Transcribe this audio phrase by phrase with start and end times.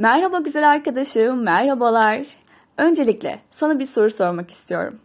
[0.00, 2.26] Merhaba güzel arkadaşım, merhabalar.
[2.76, 5.00] Öncelikle sana bir soru sormak istiyorum.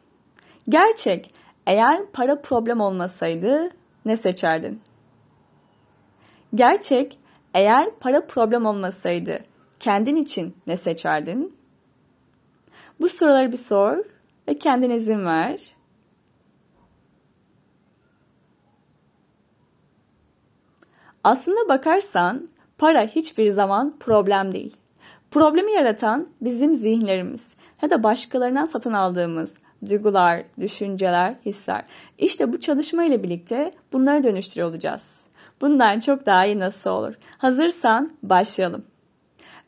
[0.70, 1.34] Gerçek,
[1.68, 3.70] eğer para problem olmasaydı
[4.06, 4.82] ne seçerdin?
[6.56, 7.20] Gerçek,
[7.54, 9.40] eğer para problem olmasaydı
[9.80, 11.58] kendin için ne seçerdin?
[13.00, 13.98] Bu soruları bir sor
[14.48, 15.62] ve kendine izin ver.
[21.24, 24.78] Aslında bakarsan para hiçbir zaman problem değil.
[25.36, 29.58] Problemi yaratan bizim zihinlerimiz ya da başkalarından satın aldığımız
[29.90, 31.84] duygular, düşünceler, hisler.
[32.18, 35.22] İşte bu çalışma ile birlikte bunları dönüştürüyor olacağız.
[35.62, 37.14] Bundan çok daha iyi nasıl olur?
[37.38, 38.86] Hazırsan başlayalım.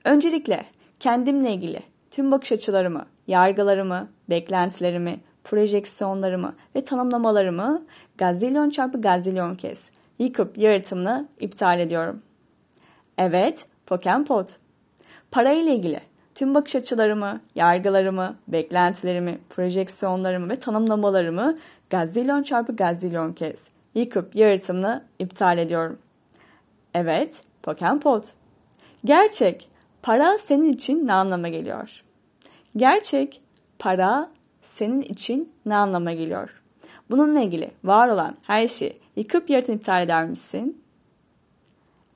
[0.05, 0.65] Öncelikle
[0.99, 1.79] kendimle ilgili
[2.11, 7.85] tüm bakış açılarımı, yargılarımı, beklentilerimi, projeksiyonlarımı ve tanımlamalarımı
[8.17, 9.79] gazilyon çarpı gazilyon kez
[10.19, 12.21] yıkıp yaratımını iptal ediyorum.
[13.17, 14.66] Evet, Pokempot.
[15.31, 16.01] Para ile ilgili
[16.35, 21.57] tüm bakış açılarımı, yargılarımı, beklentilerimi, projeksiyonlarımı ve tanımlamalarımı
[21.89, 23.59] gazilyon çarpı gazilyon kez
[23.95, 25.99] yıkıp yaratımını iptal ediyorum.
[26.93, 28.25] Evet, Pokempot.
[29.05, 29.69] Gerçek,
[30.01, 32.03] para senin için ne anlama geliyor?
[32.75, 33.41] Gerçek,
[33.79, 36.61] para senin için ne anlama geliyor?
[37.09, 40.83] Bununla ilgili var olan her şeyi yıkıp yaratım iptal eder misin?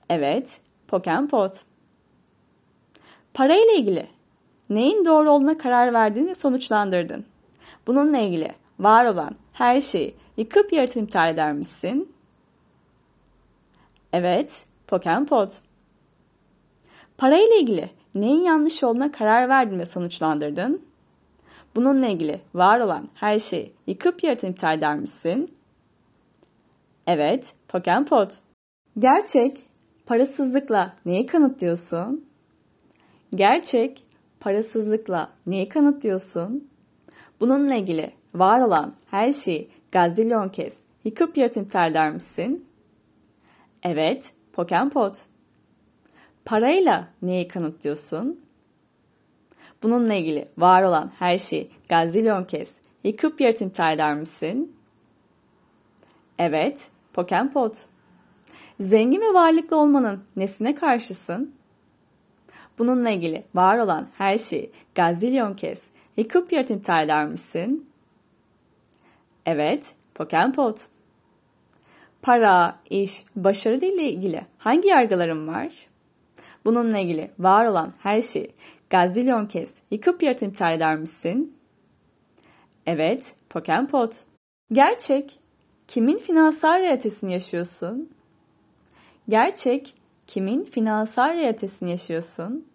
[0.10, 1.71] Evet, Pokempot.
[3.34, 4.08] Para ile ilgili
[4.70, 7.26] neyin doğru olduğuna karar verdin ve sonuçlandırdın?
[7.88, 12.14] Bununla ilgili var olan her şeyi yıkıp yaratım iptal eder misin?
[14.14, 15.54] Evet, Pokempot.
[17.18, 20.86] Para ile ilgili neyin yanlış olduğuna karar verdin ve sonuçlandırdın?
[21.76, 25.56] Bununla ilgili var olan her şeyi yıkıp yaratım iptal eder misin?
[27.08, 28.32] Evet, Pokempot.
[29.00, 29.66] Gerçek,
[30.06, 32.31] parasızlıkla neyi kanıtlıyorsun?
[33.36, 34.04] Gerçek,
[34.40, 36.70] parasızlıkla neyi kanıtlıyorsun?
[37.40, 42.66] Bununla ilgili var olan her şeyi gazilyon kez yıkıp yaratım iptal eder misin?
[43.84, 45.18] Evet, Pokempot.
[46.46, 48.40] Parayla neyi kanıtlıyorsun?
[49.84, 52.72] Bununla ilgili var olan her şeyi gazilyon kez
[53.04, 54.76] yıkıp yaratım iptal eder misin?
[56.40, 56.80] Evet,
[57.14, 57.78] Pokempot.
[58.80, 61.61] Zengin ve varlıklı olmanın nesine karşısın?
[62.78, 65.84] Bununla ilgili var olan her şeyi gazilyon kez
[66.18, 67.90] yıkıp yaratım iptal eder misin?
[69.46, 69.84] Evet,
[70.16, 70.80] Pokempot.
[72.22, 75.88] Para, iş, başarı ile ilgili hangi yargılarım var?
[76.66, 78.52] Bununla ilgili var olan her şeyi
[78.90, 81.58] gazilyon kez yıkıp yaratım iptal eder misin?
[82.86, 84.16] Evet, Pokempot.
[84.72, 85.40] Gerçek,
[85.88, 88.10] kimin finansal realitesini yaşıyorsun?
[89.30, 89.94] Gerçek,
[90.32, 92.68] kimin finansal realitesini yaşıyorsun?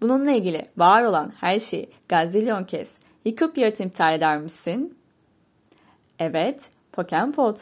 [0.00, 2.94] Bununla ilgili var olan her şeyi gazilyon kez
[3.24, 4.98] yıkıp yaratım iptal eder misin?
[6.18, 6.60] Evet,
[6.92, 7.60] Pokempot.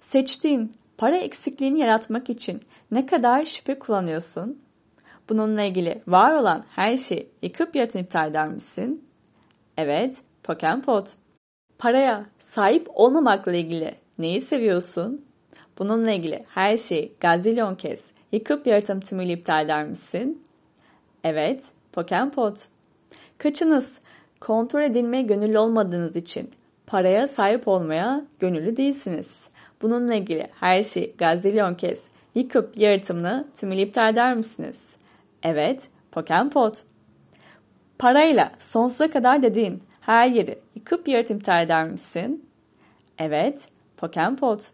[0.00, 4.62] Seçtiğin para eksikliğini yaratmak için ne kadar şüphe kullanıyorsun?
[5.28, 9.04] Bununla ilgili var olan her şeyi yıkıp yaratım iptal eder misin?
[9.76, 11.08] Evet, Pokempot.
[11.78, 15.24] Paraya sahip olmamakla ilgili neyi seviyorsun?
[15.78, 20.42] Bununla ilgili her şeyi gazilyon kez yıkıp yaratım tümüyle iptal eder misin?
[21.24, 22.64] Evet, Pokempot.
[23.38, 23.98] Kaçınız
[24.40, 26.50] kontrol edilmeye gönüllü olmadığınız için
[26.86, 29.48] paraya sahip olmaya gönüllü değilsiniz.
[29.82, 32.02] Bununla ilgili her şeyi gazilyon kez
[32.34, 34.78] yıkıp yaratımını tümüyle iptal eder misiniz?
[35.42, 36.82] Evet, Pokempot.
[37.98, 42.46] Parayla sonsuza kadar dediğin her yeri yıkıp yaratım iptal eder misin?
[43.18, 44.70] Evet, Pokempot.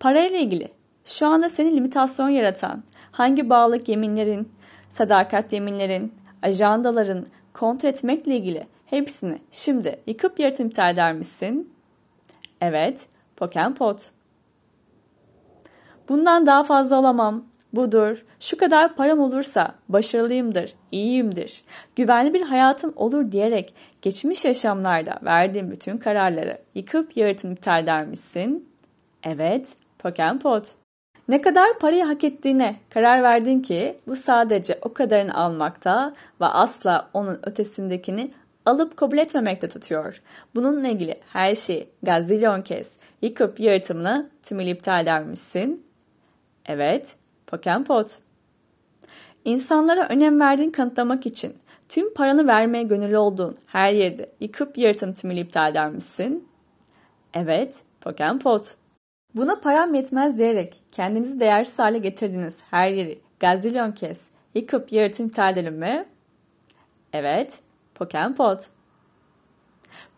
[0.00, 0.68] Parayla ilgili
[1.06, 4.52] şu anda seni limitasyon yaratan hangi bağlılık yeminlerin,
[4.90, 11.72] sadakat yeminlerin, ajandaların kontrol etmekle ilgili hepsini şimdi yıkıp yaratım iptal eder misin?
[12.60, 13.06] Evet,
[13.36, 14.10] Pokempot.
[16.08, 17.44] Bundan daha fazla olamam.
[17.72, 18.24] Budur.
[18.40, 21.64] Şu kadar param olursa başarılıyımdır, iyiyimdir.
[21.96, 28.68] Güvenli bir hayatım olur diyerek geçmiş yaşamlarda verdiğim bütün kararları yıkıp yaratım iptal eder misin?
[29.22, 29.68] Evet,
[29.98, 30.85] Pokempot.
[31.28, 37.10] Ne kadar parayı hak ettiğine karar verdin ki bu sadece o kadarını almakta ve asla
[37.14, 38.30] onun ötesindekini
[38.66, 40.22] alıp kabul etmemekte tutuyor.
[40.54, 42.92] Bununla ilgili her şeyi gazilyon kez
[43.22, 45.86] yıkıp yaratımını tümüyle iptal eder misin?
[46.66, 48.18] Evet, Pokempot.
[49.44, 51.56] İnsanlara önem verdiğin kanıtlamak için
[51.88, 56.48] tüm paranı vermeye gönüllü olduğun her yerde yıkıp yaratım tümüyle iptal eder misin?
[57.34, 58.74] Evet, Pokempot.
[59.36, 65.56] Buna param yetmez diyerek kendinizi değersiz hale getirdiğiniz her yeri gazilyon kez Yıkıp yaratım iptal
[65.56, 66.08] mi?
[67.12, 67.58] Evet,
[67.94, 68.60] Pokempot.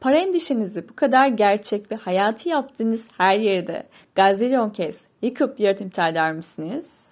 [0.01, 6.33] Para endişenizi bu kadar gerçek ve hayatı yaptığınız her yerde gazilyon kez yıkıp yaratım eder
[6.33, 7.09] misiniz?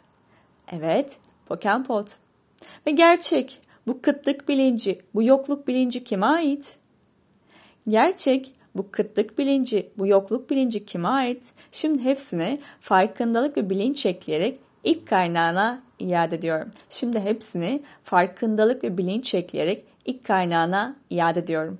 [0.72, 2.16] Evet, Pokempot.
[2.86, 6.76] Ve gerçek, bu kıtlık bilinci, bu yokluk bilinci kime ait?
[7.88, 11.52] Gerçek, bu kıtlık bilinci, bu yokluk bilinci kime ait?
[11.72, 16.70] Şimdi hepsini farkındalık ve bilinç ekleyerek ilk kaynağına iade ediyorum.
[16.90, 21.78] Şimdi hepsini farkındalık ve bilinç ekleyerek ilk kaynağına iade ediyorum.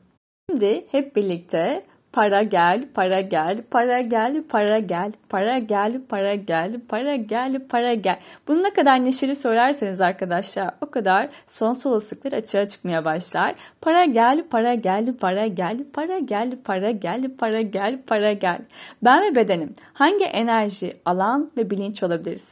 [0.51, 1.83] Şimdi hep birlikte
[2.17, 7.95] para gel, para gel, para gel, para gel, para gel, para gel, para gel, para
[7.95, 8.19] gel.
[8.49, 13.55] Bunu ne kadar neşeli söylerseniz arkadaşlar o kadar son olasılıklar açığa çıkmaya başlar.
[13.81, 18.59] Para gel, para gel, para gel, para gel, para gel, para gel, para gel.
[19.03, 22.49] Ben ve bedenim hangi enerji, alan ve bilinç olabiliriz?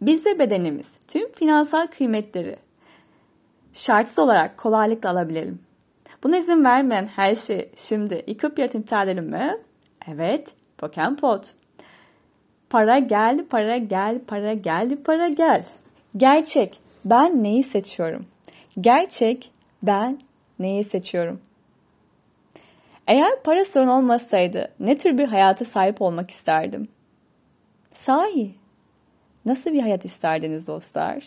[0.00, 2.56] Biz ve bedenimiz tüm finansal kıymetleri
[3.74, 5.67] şartsız olarak kolaylıkla alabilelim.
[6.22, 9.56] Buna izin vermeyen her şey şimdi yıkıp yaratım iptal edelim mi?
[10.08, 10.48] Evet,
[10.78, 11.44] Pokempot.
[12.70, 15.64] Para gel, para gel, para gel, para gel.
[16.16, 18.24] Gerçek, ben neyi seçiyorum?
[18.80, 20.18] Gerçek, ben
[20.58, 21.40] neyi seçiyorum?
[23.06, 26.88] Eğer para sorun olmasaydı ne tür bir hayata sahip olmak isterdim?
[27.94, 28.54] Sahi,
[29.44, 31.24] nasıl bir hayat isterdiniz dostlar?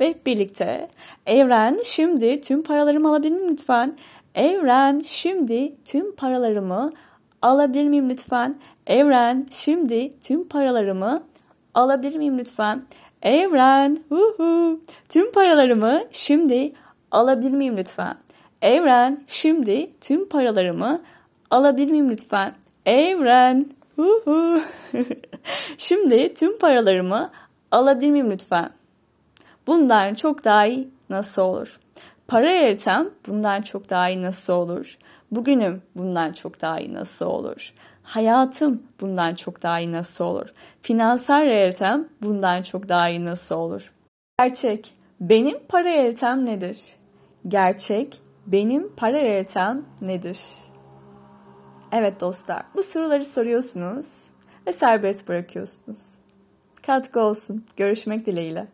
[0.00, 0.88] Ve birlikte
[1.26, 3.96] evren şimdi tüm paralarımı alabilir miyim lütfen?
[4.34, 6.92] Evren şimdi tüm paralarımı
[7.42, 8.60] alabilir miyim lütfen?
[8.86, 11.22] Evren şimdi tüm paralarımı
[11.74, 12.82] alabilir miyim lütfen?
[13.22, 16.72] Evren uhu, tüm paralarımı şimdi
[17.10, 18.16] alabilir miyim lütfen?
[18.62, 21.02] Evren şimdi tüm paralarımı
[21.50, 22.54] alabilir miyim lütfen?
[22.86, 23.66] Evren
[23.98, 24.60] uhu.
[25.78, 27.30] şimdi tüm paralarımı
[27.70, 28.79] alabilir miyim lütfen?
[29.70, 31.80] Bundan çok daha iyi nasıl olur?
[32.28, 34.98] Para yönetem bundan çok daha iyi nasıl olur?
[35.30, 37.72] Bugünüm bundan çok daha iyi nasıl olur?
[38.02, 40.48] Hayatım bundan çok daha iyi nasıl olur?
[40.82, 43.92] Finansal realitem bundan çok daha iyi nasıl olur?
[44.38, 46.78] Gerçek, benim para realitem nedir?
[47.48, 50.38] Gerçek, benim para realitem nedir?
[51.92, 54.06] Evet dostlar, bu soruları soruyorsunuz
[54.66, 56.20] ve serbest bırakıyorsunuz.
[56.86, 57.64] Katkı olsun.
[57.76, 58.66] Görüşmek dileğiyle.